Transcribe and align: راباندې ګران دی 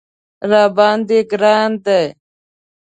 راباندې 0.49 1.19
ګران 1.31 1.71
دی 1.85 2.03